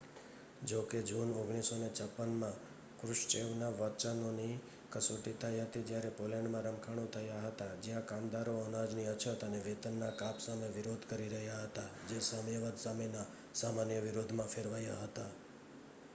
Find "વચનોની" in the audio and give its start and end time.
3.71-4.55